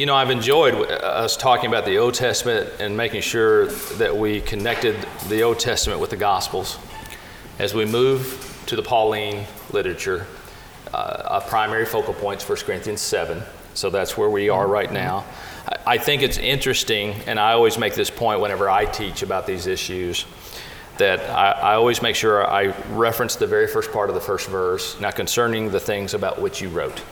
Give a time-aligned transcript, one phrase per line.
[0.00, 3.66] you know, I've enjoyed us talking about the Old Testament and making sure
[3.98, 4.96] that we connected
[5.28, 6.78] the Old Testament with the Gospels.
[7.58, 10.26] As we move to the Pauline literature,
[10.94, 13.42] uh, primary focal point is 1 Corinthians 7.
[13.74, 15.26] So that's where we are right now.
[15.86, 19.66] I think it's interesting, and I always make this point whenever I teach about these
[19.66, 20.24] issues,
[20.96, 24.48] that I, I, always make sure I reference the very first part of the first
[24.48, 27.02] verse, now concerning the things about which you wrote.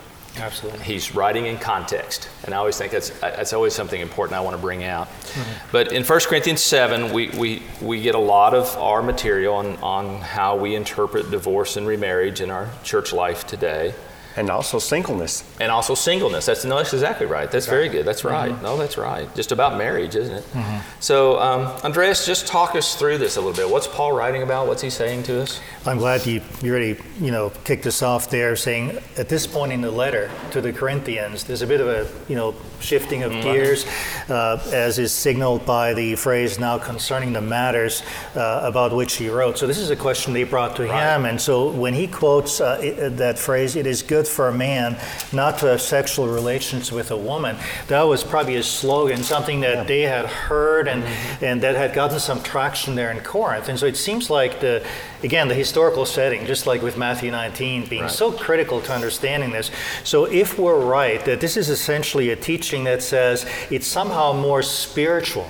[0.40, 0.80] Absolutely.
[0.84, 2.28] He's writing in context.
[2.44, 5.08] And I always think that's, that's always something important I want to bring out.
[5.08, 5.68] Mm-hmm.
[5.72, 9.76] But in 1 Corinthians 7, we, we, we get a lot of our material on,
[9.76, 13.94] on how we interpret divorce and remarriage in our church life today.
[14.38, 15.44] And also singleness.
[15.60, 16.46] And also singleness.
[16.46, 17.50] That's, no, that's exactly right.
[17.50, 18.06] That's very good.
[18.06, 18.52] That's right.
[18.52, 18.62] Mm-hmm.
[18.62, 19.32] No, that's right.
[19.34, 20.44] Just about marriage, isn't it?
[20.52, 20.78] Mm-hmm.
[21.00, 23.68] So, um, Andreas, just talk us through this a little bit.
[23.68, 24.68] What's Paul writing about?
[24.68, 25.60] What's he saying to us?
[25.86, 29.72] I'm glad you, you already, you know, kicked us off there saying at this point
[29.72, 33.32] in the letter to the Corinthians, there's a bit of a, you know, shifting of
[33.32, 33.42] mm-hmm.
[33.42, 33.86] gears
[34.28, 38.02] uh, as is signaled by the phrase now concerning the matters
[38.36, 39.58] uh, about which he wrote.
[39.58, 41.14] So this is a question they brought to right.
[41.14, 41.24] him.
[41.24, 44.96] And so when he quotes uh, it, that phrase, it is good for a man
[45.32, 47.56] not to have sexual relations with a woman.
[47.88, 49.84] That was probably a slogan, something that yeah.
[49.84, 51.44] they had heard and, mm-hmm.
[51.44, 53.68] and that had gotten some traction there in Corinth.
[53.68, 54.84] And so it seems like the,
[55.22, 58.10] again, the historical setting, just like with Matthew 19, being right.
[58.10, 59.70] so critical to understanding this.
[60.04, 64.62] So if we're right that this is essentially a teaching that says it's somehow more
[64.62, 65.48] spiritual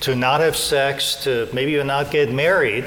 [0.00, 2.84] to not have sex, to maybe even not get married,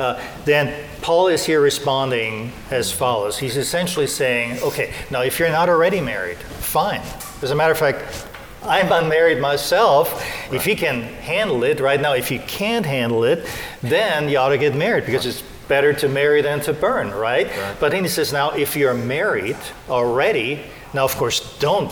[0.00, 3.38] uh, then Paul is here responding as follows.
[3.38, 7.02] He's essentially saying, okay, now if you're not already married, fine.
[7.42, 8.26] As a matter of fact,
[8.62, 10.12] I'm unmarried myself.
[10.14, 10.54] Right.
[10.54, 13.46] If you can handle it right now, if you can't handle it,
[13.82, 17.46] then you ought to get married because it's better to marry than to burn, right?
[17.46, 17.76] right?
[17.78, 19.56] But then he says, now if you're married
[19.88, 21.90] already, now of course don't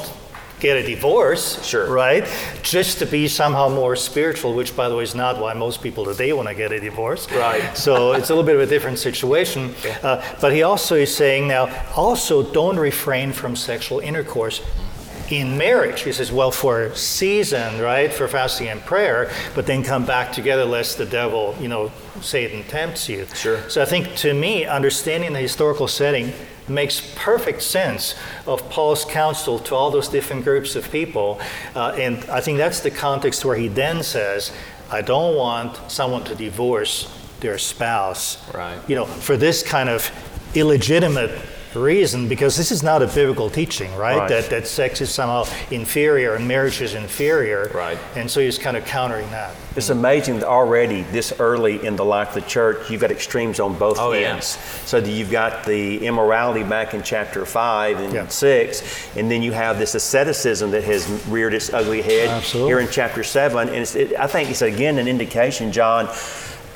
[0.60, 1.90] get a divorce, sure.
[1.90, 2.26] right?
[2.62, 6.04] Just to be somehow more spiritual, which, by the way, is not why most people
[6.04, 7.30] today want to get a divorce.
[7.32, 7.76] Right.
[7.88, 9.74] So it's a little bit of a different situation.
[9.84, 9.98] Yeah.
[10.02, 14.60] Uh, but he also is saying now, also don't refrain from sexual intercourse
[15.30, 16.02] in marriage.
[16.02, 20.32] He says, well, for a season, right, for fasting and prayer, but then come back
[20.32, 23.26] together lest the devil, you know, Satan tempts you.
[23.34, 23.68] Sure.
[23.68, 26.32] So I think to me, understanding the historical setting
[26.68, 28.14] makes perfect sense
[28.46, 31.40] of Paul's counsel to all those different groups of people.
[31.74, 34.52] Uh, and I think that's the context where he then says,
[34.90, 38.38] I don't want someone to divorce their spouse.
[38.52, 38.78] Right.
[38.88, 40.10] You know, for this kind of
[40.54, 41.30] illegitimate
[41.78, 44.18] reason because this is not a biblical teaching, right?
[44.18, 44.28] right?
[44.28, 47.70] That that sex is somehow inferior and marriage is inferior.
[47.74, 47.98] Right.
[48.16, 49.54] And so he's kind of countering that.
[49.76, 53.60] It's amazing that already this early in the life of the church, you've got extremes
[53.60, 54.56] on both oh, ends.
[54.56, 54.84] Yeah.
[54.86, 58.26] So you've got the immorality back in chapter five and yeah.
[58.28, 62.70] six, and then you have this asceticism that has reared its ugly head Absolutely.
[62.70, 63.68] here in chapter seven.
[63.68, 66.08] And it, I think it's again an indication, John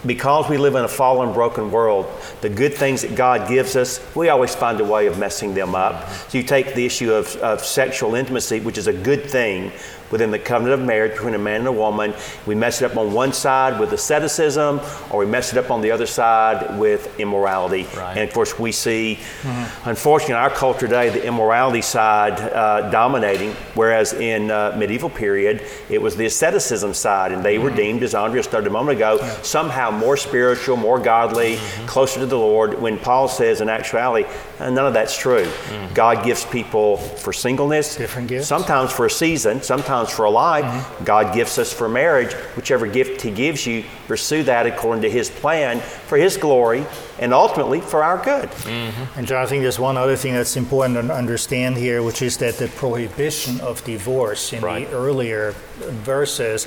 [0.04, 2.06] because we live in a fallen, broken world,
[2.40, 5.74] the good things that God gives us, we always find a way of messing them
[5.74, 6.08] up.
[6.28, 9.72] So you take the issue of, of sexual intimacy, which is a good thing,
[10.12, 12.14] within the covenant of marriage between a man and a woman.
[12.46, 14.80] We mess it up on one side with asceticism,
[15.10, 17.86] or we mess it up on the other side with immorality.
[17.96, 18.16] Right.
[18.16, 19.88] And of course, we see, mm-hmm.
[19.88, 25.62] unfortunately, in our culture today, the immorality side uh, dominating, whereas in uh, medieval period,
[25.88, 27.64] it was the asceticism side, and they mm-hmm.
[27.64, 29.42] were deemed, as Andrea started a moment ago, yeah.
[29.42, 31.86] somehow more spiritual, more godly, mm-hmm.
[31.86, 32.80] closer to the Lord.
[32.80, 35.44] When Paul says, in actuality, uh, none of that's true.
[35.44, 35.94] Mm.
[35.94, 40.64] God gives people for singleness, different gifts, sometimes for a season, sometimes for a life.
[40.64, 41.04] Mm-hmm.
[41.04, 42.32] God gifts us for marriage.
[42.56, 46.84] Whichever gift He gives you, pursue that according to His plan for His glory
[47.18, 48.48] and ultimately for our good.
[48.50, 49.18] Mm-hmm.
[49.18, 52.36] And John, I think there's one other thing that's important to understand here, which is
[52.38, 54.88] that the prohibition of divorce in right.
[54.90, 56.66] the earlier verses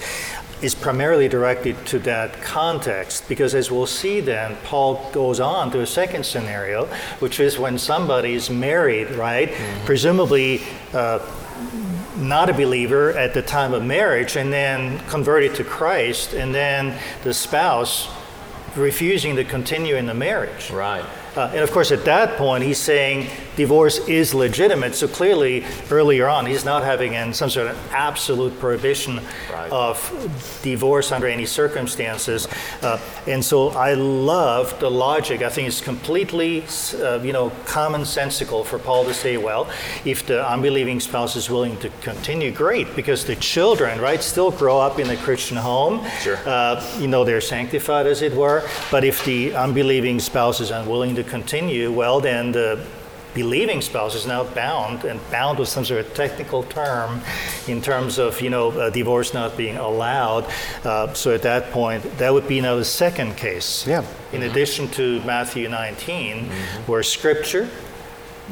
[0.61, 5.81] is primarily directed to that context because as we'll see then paul goes on to
[5.81, 6.85] a second scenario
[7.19, 9.85] which is when somebody is married right mm-hmm.
[9.85, 10.61] presumably
[10.93, 11.19] uh,
[12.17, 16.97] not a believer at the time of marriage and then converted to Christ, and then
[17.23, 18.09] the spouse
[18.75, 20.69] refusing to continue in the marriage.
[20.69, 21.05] Right.
[21.35, 24.95] Uh, and of course, at that point, he's saying divorce is legitimate.
[24.95, 29.19] So clearly, earlier on, he's not having in some sort of absolute prohibition
[29.51, 29.71] right.
[29.71, 32.47] of divorce under any circumstances.
[32.81, 35.41] Uh, and so I love the logic.
[35.41, 36.63] I think it's completely,
[36.95, 39.69] uh, you know, commonsensical for Paul to say, well,
[40.03, 44.79] if the unbelieving spouse is willing to continue, great, because the children, right, still grow
[44.79, 46.05] up in a Christian home.
[46.21, 46.37] Sure.
[46.45, 48.67] Uh, you know, they're sanctified, as it were.
[48.91, 52.79] But if the unbelieving spouse is unwilling to continue, well, then the
[53.35, 57.21] believing spouse is now bound, and bound with some sort of technical term
[57.67, 60.51] in terms of you know uh, divorce not being allowed.
[60.83, 63.85] Uh, so at that point, that would be now the second case.
[63.85, 64.03] Yeah.
[64.31, 66.45] In addition to Matthew 19,
[66.87, 67.69] where Scripture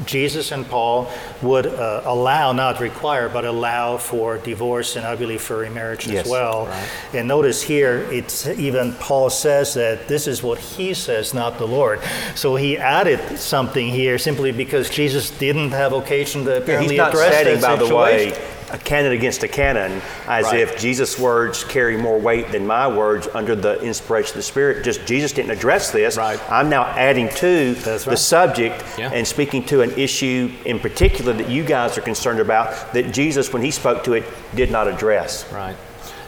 [0.05, 1.09] Jesus and Paul
[1.41, 6.25] would uh, allow, not require, but allow for divorce and I believe for remarriage Yes,
[6.25, 6.65] as well.
[6.65, 6.89] right.
[7.13, 11.67] And notice here, it's even Paul says that this is what he says, not the
[11.67, 11.99] Lord.
[12.35, 17.09] So he added something here simply because Jesus didn't have occasion to Yeah, he's not
[17.09, 18.33] address setting, that by the way.
[18.73, 20.59] A canon against a canon as Right.
[20.59, 24.83] if Jesus' words carry more weight than my words under the inspiration of the Spirit.
[24.83, 26.17] Just Jesus didn't address this.
[26.17, 26.39] Right.
[26.51, 29.11] I'm now adding to That's the subject Yeah.
[29.13, 33.53] and speaking to an issue in particular that you guys are concerned about that Jesus,
[33.53, 34.23] when he spoke to it,
[34.55, 35.45] did not address.
[35.53, 35.75] Right.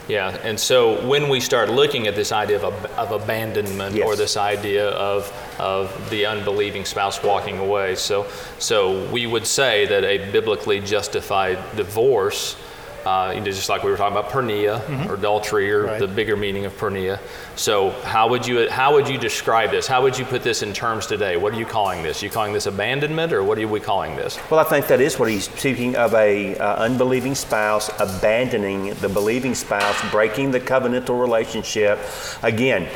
[0.07, 4.05] Yeah, and so when we start looking at this idea of, ab- of abandonment Yes.
[4.05, 8.27] or this idea of, of the unbelieving spouse walking away, so,
[8.59, 12.55] so we would say that a biblically justified divorce,
[13.05, 15.99] uh, you know, just like we were talking about porneia or adultery or Right.
[15.99, 17.19] the bigger meaning of porneia.
[17.55, 19.85] So how would you how would you describe this?
[19.87, 21.37] How would you put this in terms today?
[21.37, 22.23] What are you calling this?
[22.23, 24.39] You calling this abandonment or what are we calling this?
[24.49, 29.09] Well, I think that is what he's speaking of a uh, unbelieving spouse abandoning the
[29.09, 31.99] believing spouse, breaking the covenantal relationship.
[32.41, 32.87] Again,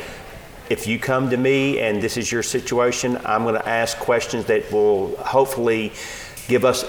[0.68, 4.44] if you come to me and this is your situation, I'm going to ask questions
[4.46, 5.92] that will hopefully
[6.48, 6.84] give us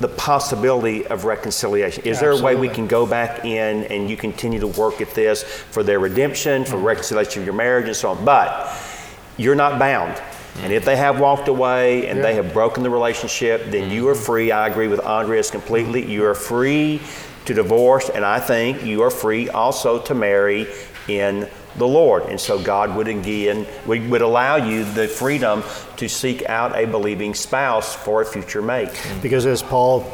[0.00, 2.04] the possibility of reconciliation.
[2.04, 5.12] Is there a way we can go back in and you continue to work at
[5.14, 6.84] this for their redemption, for mm-hmm.
[6.84, 8.24] reconciliation of your marriage, and so on?
[8.24, 8.76] But
[9.36, 10.20] you're not bound.
[10.58, 14.14] And if they have walked away and they have broken the relationship, then you are
[14.14, 14.22] mm-hmm.
[14.24, 14.52] free.
[14.52, 16.04] I agree with Andreas completely.
[16.10, 17.00] You are free
[17.44, 20.66] to divorce, and I think you are free also to marry
[21.08, 21.48] in
[21.78, 22.24] the Lord.
[22.24, 25.62] And so God would again would, would allow you the freedom
[25.96, 28.90] to seek out a believing spouse for a future mate.
[29.22, 30.06] Because as Paul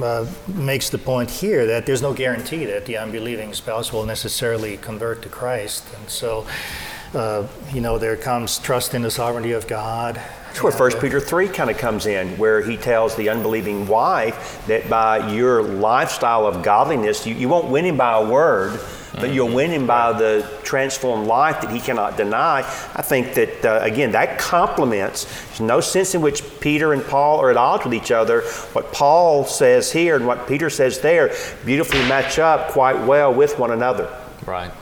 [0.00, 4.76] uh, makes the point here, that there's no guarantee that the unbelieving spouse will necessarily
[4.76, 5.84] convert to Christ.
[5.98, 6.46] And so,
[7.14, 10.20] uh, you know, there comes trust in the sovereignty of God.
[10.58, 14.66] That's where 1 Peter 3 kind of comes in, where he tells the unbelieving wife
[14.66, 18.80] that by your lifestyle of godliness, you, you won't win him by a word,
[19.14, 22.62] but you'll win him by the transformed life that he cannot deny.
[22.96, 27.38] I think that, uh, again, that complements, there's no sense in which Peter and Paul
[27.38, 28.40] are at odds with each other.
[28.72, 31.32] What Paul says here and what Peter says there
[31.64, 34.12] beautifully match up quite well with one another.
[34.44, 34.72] Right,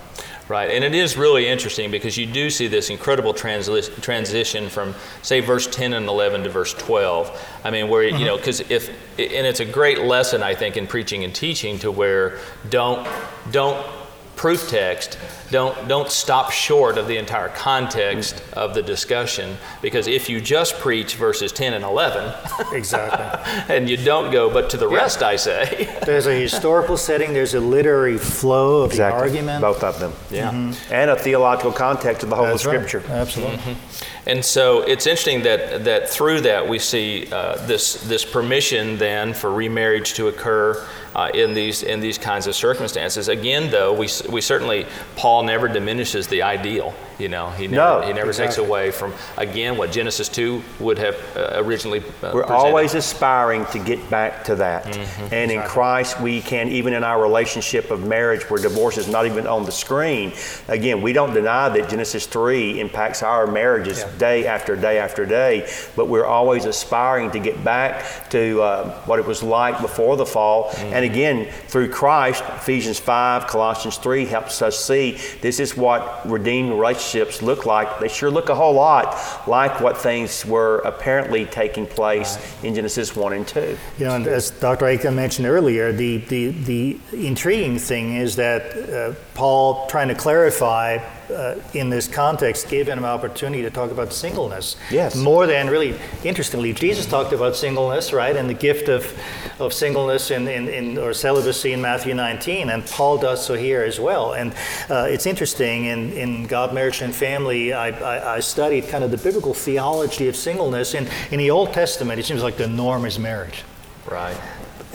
[0.48, 0.70] right.
[0.70, 5.40] And it is really interesting because you do see this incredible transli- transition from, say,
[5.40, 7.60] verse 10 and 11 to verse 12.
[7.64, 8.36] I mean, where, you know, mm-hmm.
[8.36, 8.88] because if,
[9.18, 12.38] and it's a great lesson, I think, in preaching and teaching to where
[12.68, 13.06] don't,
[13.50, 13.86] don't,
[14.36, 15.18] proof text
[15.50, 18.58] don't don't stop short of the entire context mm-hmm.
[18.58, 22.34] of the discussion because if you just preach verses 10 and 11
[22.72, 23.74] Exactly.
[23.74, 27.54] and you don't go but to the rest i say there's a historical setting, there's
[27.54, 29.60] a literary flow of the argument.
[29.60, 30.12] Both of them.
[30.30, 30.92] yeah mm-hmm.
[30.92, 32.88] And a theological context of the whole of That's right.
[32.88, 33.10] Scripture.
[33.10, 33.56] Absolutely.
[33.58, 34.28] Mm-hmm.
[34.28, 39.34] And so it's interesting that, that through that we see uh, this, this permission then
[39.34, 40.84] for remarriage to occur
[41.16, 43.28] uh, in, these, in these kinds of circumstances.
[43.28, 44.86] Again, though, we, we certainly,
[45.16, 46.94] Paul never diminishes the ideal.
[47.18, 50.98] You know, he never, No, he never takes away from, again, what Genesis 2 would
[50.98, 52.52] have uh, originally uh, We're presented.
[52.54, 54.84] always aspiring to get back to that.
[54.84, 55.34] Mm-hmm.
[55.34, 59.24] And in Christ, we can, even in our relationship of marriage where divorce is not
[59.24, 60.34] even on the screen,
[60.68, 64.10] again, we don't deny that Genesis 3 impacts our marriages Yeah.
[64.18, 69.18] day after day after day, but we're always aspiring to get back to uh, what
[69.18, 70.64] it was like before the fall.
[70.64, 70.92] Mm-hmm.
[70.92, 76.72] And again, through Christ, Ephesians 5, Colossians 3 helps us see this is what redeemed
[76.72, 77.05] relationships
[77.42, 78.00] look like.
[78.00, 83.14] They sure look a whole lot like what things were apparently taking place in Genesis
[83.14, 83.78] 1 and 2.
[83.98, 84.86] You know, and as Dr.
[84.86, 90.98] Akin mentioned earlier, the, the, the intriguing thing is that uh, Paul, trying to clarify
[91.30, 94.76] uh, in this context, gave him an opportunity to talk about singleness.
[94.90, 95.16] Yes.
[95.16, 99.12] More than really, interestingly, Jesus talked about singleness, right, and the gift of,
[99.58, 103.82] of singleness in, in, in, or celibacy in Matthew 19, and Paul does so here
[103.82, 104.32] as well.
[104.34, 104.54] And
[104.88, 109.10] uh, it's interesting, in, in God, Marriage, and Family, I, I, I studied kind of
[109.10, 110.94] the biblical theology of singleness.
[110.94, 113.64] In, in the Old Testament, it seems like the norm is marriage.
[114.08, 114.36] Right.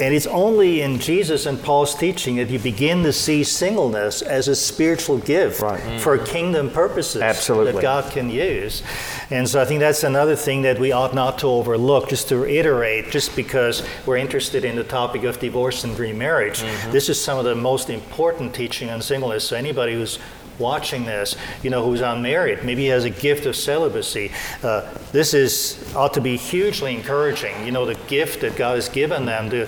[0.02, 4.48] And it's only in Jesus and Paul's teaching that you begin to see singleness as
[4.48, 5.80] a spiritual gift Right.
[5.80, 6.00] Mm.
[6.00, 7.74] for kingdom purposes Absolutely.
[7.74, 8.82] that God can use.
[9.30, 12.38] And so I think that's another thing that we ought not to overlook, just to
[12.38, 16.62] reiterate, just because we're interested in the topic of divorce and remarriage.
[16.62, 16.92] Mm-hmm.
[16.92, 19.48] This is some of the most important teaching on singleness.
[19.48, 20.18] So anybody who's
[20.62, 22.64] watching this, you know, who's unmarried.
[22.64, 24.32] Maybe he has a gift of celibacy.
[24.64, 27.66] Uh, this is ought to be hugely encouraging.
[27.66, 29.68] You know, the gift that God has given them to.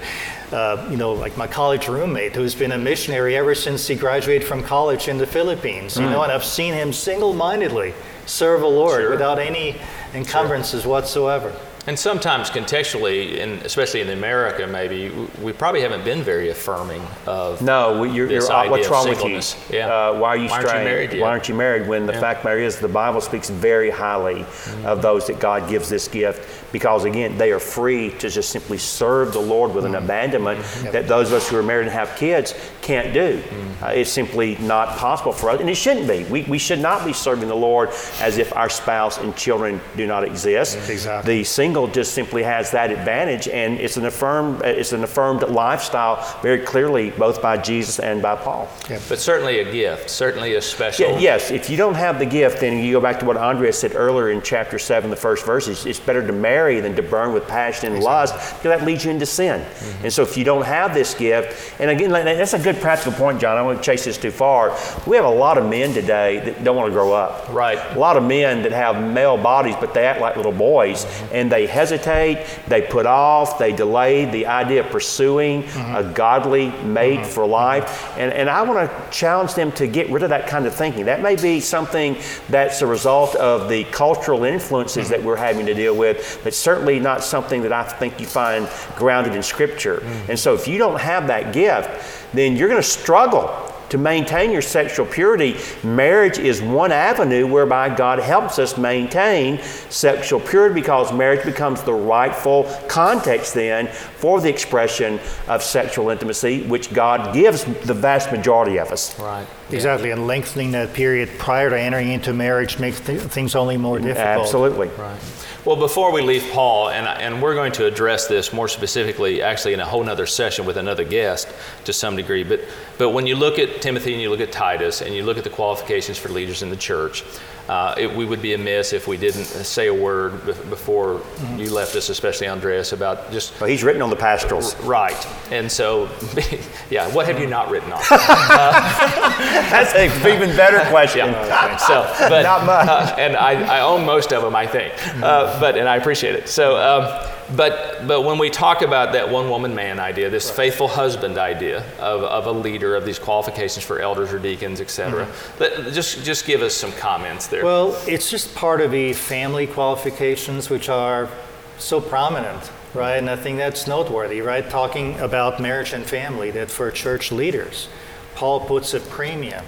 [0.51, 4.47] Uh, you know, like my college roommate who's been a missionary ever since he graduated
[4.47, 7.95] from college in the Philippines, you know, and I've seen him single mindedly
[8.27, 9.09] serve the Lord Sure.
[9.09, 9.77] without any
[10.13, 11.51] encumbrances whatsoever.
[11.85, 15.09] And sometimes contextually, and especially in America, maybe
[15.41, 17.61] we probably haven't been very affirming of.
[17.61, 19.21] No, you're, you're, what's of wrong with
[19.69, 19.77] you?
[19.77, 19.87] Yeah.
[19.87, 20.85] Uh, why are you Why aren't you straying?
[20.85, 21.21] married yet?
[21.21, 21.85] Why aren't you married?
[21.85, 22.21] When the Yeah.
[22.21, 24.45] fact matter is, the Bible speaks very highly
[24.85, 28.79] of those that God gives this gift because, again, they are free to just simply
[28.79, 30.03] serve the Lord with an mm.
[30.03, 30.59] abandonment
[30.91, 33.39] that those of us who are married and have kids can't do.
[33.41, 33.83] Mm.
[33.83, 36.23] Uh, it's simply not possible for us, and it shouldn't be.
[36.25, 37.89] We, we should not be serving the Lord
[38.19, 40.89] as if our spouse and children do not exist.
[40.89, 41.37] Exactly.
[41.37, 45.43] The single just simply has that advantage, and it's an affirmed uh, it's an affirmed
[45.43, 48.67] lifestyle very clearly both by Jesus and by Paul.
[48.89, 48.99] Yeah.
[49.07, 51.11] But certainly a gift, certainly a special.
[51.11, 53.73] Yeah, yes, if you don't have the gift, then you go back to what Andrea
[53.73, 55.67] said earlier in chapter seven, the first verse.
[55.67, 59.05] It's, it's better to marry than to burn with passion and lust, because that leads
[59.05, 59.61] you into sin.
[59.61, 60.05] Mm-hmm.
[60.05, 63.39] And so, if you don't have this gift, and again, that's a good practical point,
[63.39, 63.53] John.
[63.53, 64.77] I don't want to chase this too far.
[65.05, 67.49] We have a lot of men today that don't want to grow up.
[67.49, 67.77] Right.
[67.95, 71.35] A lot of men that have male bodies, but they act like little boys, mm-hmm.
[71.35, 75.95] and they hesitate, they put off, they delay the idea of pursuing mm-hmm.
[75.95, 77.29] a godly mate mm-hmm.
[77.29, 78.17] for life.
[78.17, 81.05] And, and I want to challenge them to get rid of that kind of thinking.
[81.05, 82.17] That may be something
[82.49, 86.99] that's a result of the cultural influences that we're having to deal with, but certainly
[86.99, 89.97] not something that I think you find grounded in Scripture.
[89.97, 90.29] Mm.
[90.29, 91.89] And so if you don't have that gift,
[92.31, 93.49] then you're going to struggle
[93.89, 100.39] to maintain your sexual purity, marriage is one avenue whereby God helps us maintain sexual
[100.39, 106.91] purity because marriage becomes the rightful context then for the expression of sexual intimacy, which
[106.91, 109.19] God gives the vast majority of us.
[109.19, 109.45] Right.
[109.71, 113.97] Exactly, and lengthening that period prior to entering into marriage makes th- things only more
[113.97, 114.45] difficult.
[114.45, 114.87] Absolutely.
[114.89, 115.19] Right.
[115.65, 119.73] Well, before we leave Paul, and, and we're going to address this more specifically, actually,
[119.73, 121.47] in a whole nother session with another guest
[121.85, 122.43] to some degree.
[122.43, 122.61] But,
[122.97, 125.45] but when you look at Timothy and you look at Titus and you look at
[125.45, 127.23] the qualifications for leaders in the church,
[127.69, 131.21] uh, it, we would be amiss if we didn't say a word bef- before
[131.57, 134.75] you left us, especially Andreas, about just Well, he's written on the pastorals.
[134.81, 135.15] right.
[135.51, 136.09] And so,
[136.89, 138.01] yeah, what have you not written on?
[138.09, 141.27] That's an even better question.
[141.27, 141.77] Yeah.
[141.77, 142.87] So, but Not much.
[142.87, 144.93] uh, and I, I own most of them, I think.
[145.23, 146.49] Uh, but and I appreciate it.
[146.49, 150.87] So, um, but but when we talk about that one woman man idea, this faithful
[150.87, 155.27] husband idea of, of a leader, of these qualifications for elders or deacons, etc.
[155.59, 157.63] Let Just just give us some comments there.
[157.63, 161.29] Well, it's just part of the family qualifications, which are
[161.77, 163.17] so prominent, right?
[163.17, 164.67] And I think that's noteworthy, right?
[164.69, 167.87] Talking about marriage and family, that for church leaders,
[168.35, 169.65] Paul puts a premium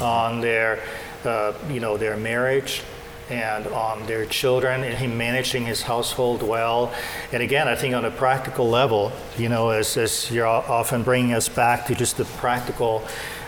[0.00, 0.80] on their,
[1.24, 2.82] uh, you know, their marriage
[3.30, 6.92] and on their children and him managing his household well.
[7.32, 11.34] And again, I think on a practical level, you know, as, as you're often bringing
[11.34, 13.02] us back to just the practical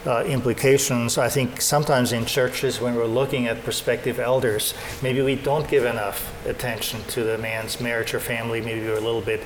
[0.06, 5.37] uh, implications, I think sometimes in churches when we're looking at prospective elders, maybe we
[5.37, 8.60] don't give enough attention to the man's marriage or family.
[8.60, 9.42] Maybe we're a little bit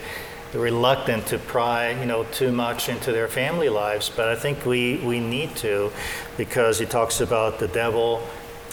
[0.53, 4.11] reluctant to pry, you know, too much into their family lives.
[4.15, 5.91] But I think we, we need to
[6.37, 8.23] because he talks about the devil,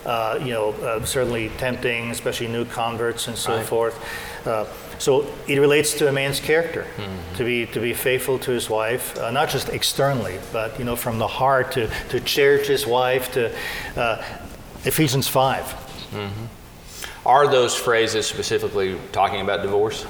[0.05, 3.65] uh, you know, uh, certainly tempting, especially new converts and so Right.
[3.65, 3.95] forth.
[4.47, 4.65] Uh,
[4.97, 6.85] so it relates to a man's character
[7.37, 10.95] to be to be faithful to his wife, uh, not just externally, but you know,
[10.95, 13.31] from the heart to to cherish his wife.
[13.33, 13.51] To
[13.95, 14.23] uh,
[14.85, 15.65] Ephesians five.
[17.25, 20.05] Are those phrases specifically talking about divorce?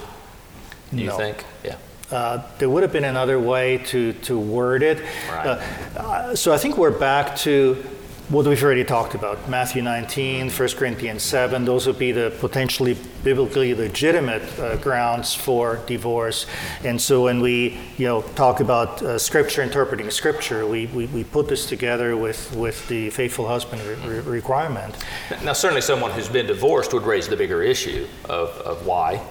[0.93, 1.17] Do you No.
[1.17, 1.43] think?
[1.63, 1.75] Yeah.
[2.09, 5.01] Uh, there would have been another way to, to word it.
[5.29, 5.45] Right.
[5.47, 7.83] Uh, uh, so I think we're back to
[8.31, 11.65] what we've already talked about Matthew 19, 1 Corinthians 7.
[11.65, 12.95] Those would be the potentially
[13.25, 16.45] biblically legitimate uh, grounds for divorce.
[16.85, 21.25] And so when we you know, talk about uh, Scripture, interpreting Scripture, we, we, we
[21.25, 24.95] put this together with, with the faithful husband re- re- requirement.
[25.43, 29.21] Now, certainly, someone who's been divorced would raise the bigger issue of, of why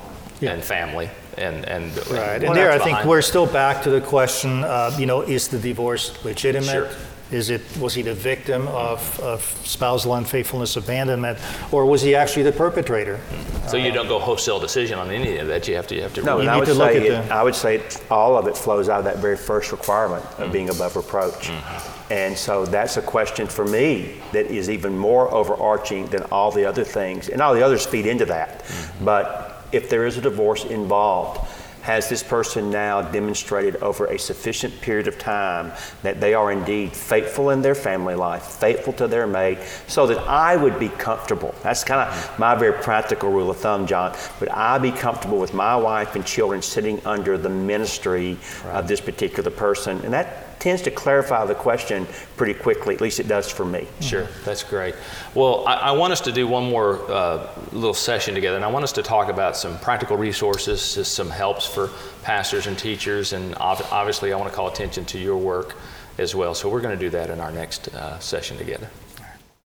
[0.41, 0.53] Yeah.
[0.53, 4.01] and family and and Right, and there I think behind we're still back to the
[4.01, 6.67] question, uh, you know, is the divorce legitimate?
[6.71, 6.89] Sure.
[7.33, 11.39] Is it, was he the victim of, of spousal unfaithfulness, abandonment,
[11.71, 13.21] or was he actually the perpetrator?
[13.69, 15.69] So you don't go wholesale decision on any of that.
[15.69, 16.23] You have to you have to.
[16.23, 18.03] No, really- and I would to look say at it, the- I would say it-
[18.11, 20.77] all of it flows out of that very first requirement of being mm-hmm.
[20.77, 21.49] above reproach.
[21.49, 22.13] Mm-hmm.
[22.13, 26.65] And so that's a question for me that is even more overarching than all the
[26.65, 28.65] other things, and all the others feed into that.
[28.65, 29.05] Mm-hmm.
[29.05, 31.49] But if there is a divorce involved,
[31.91, 36.93] has this person now demonstrated over a sufficient period of time that they are indeed
[36.93, 41.53] faithful in their family life, faithful to their mate, so that I would be comfortable?
[41.65, 44.17] That's kind of my very practical rule of thumb, John.
[44.39, 48.77] Would I be comfortable with my wife and children sitting under the ministry right.
[48.77, 50.01] of this particular person?
[50.05, 52.95] And that tends to clarify the question pretty quickly.
[52.95, 53.89] At least it does for me.
[54.01, 54.95] Sure, that's great.
[55.35, 58.69] Well, I, I want us to do one more uh, little session together, and I
[58.69, 61.91] want us to talk about some practical resources, just some helps for
[62.23, 65.77] pastors and teachers, and obviously, I want to call attention to your work
[66.19, 66.55] as well.
[66.55, 68.89] So we're going to do that in our next uh, session together.